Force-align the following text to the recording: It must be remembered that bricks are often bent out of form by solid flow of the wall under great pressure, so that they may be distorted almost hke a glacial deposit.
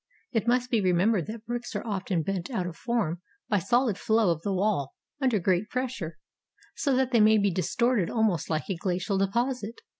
It 0.31 0.47
must 0.47 0.71
be 0.71 0.81
remembered 0.81 1.27
that 1.27 1.45
bricks 1.45 1.75
are 1.75 1.85
often 1.85 2.23
bent 2.23 2.49
out 2.49 2.65
of 2.65 2.75
form 2.75 3.21
by 3.49 3.59
solid 3.59 3.99
flow 3.99 4.31
of 4.31 4.41
the 4.41 4.51
wall 4.51 4.95
under 5.21 5.37
great 5.37 5.69
pressure, 5.69 6.17
so 6.75 6.95
that 6.95 7.11
they 7.11 7.19
may 7.21 7.37
be 7.37 7.51
distorted 7.51 8.09
almost 8.09 8.47
hke 8.47 8.67
a 8.69 8.77
glacial 8.77 9.19
deposit. 9.19 9.81